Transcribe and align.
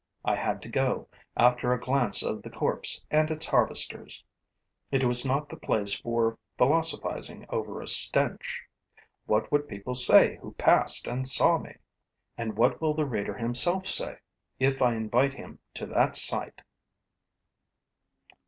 I 0.25 0.35
had 0.35 0.63
to 0.63 0.67
go, 0.67 1.09
after 1.37 1.71
a 1.71 1.79
glance 1.79 2.25
at 2.25 2.41
the 2.41 2.49
corpse 2.49 3.05
and 3.11 3.29
its 3.29 3.45
harvesters. 3.45 4.25
It 4.89 5.03
was 5.03 5.23
not 5.27 5.47
the 5.47 5.55
place 5.55 5.93
for 5.93 6.39
philosophizing 6.57 7.45
over 7.49 7.79
a 7.83 7.87
stench. 7.87 8.63
What 9.27 9.51
would 9.51 9.67
people 9.67 9.93
say 9.93 10.37
who 10.37 10.53
passed 10.53 11.05
and 11.05 11.27
saw 11.27 11.59
me! 11.59 11.75
And 12.35 12.57
what 12.57 12.81
will 12.81 12.95
the 12.95 13.05
reader 13.05 13.35
himself 13.37 13.85
say, 13.85 14.17
if 14.59 14.81
I 14.81 14.95
invite 14.95 15.35
him 15.35 15.59
to 15.75 15.85
that 15.85 16.15
sight? 16.15 16.63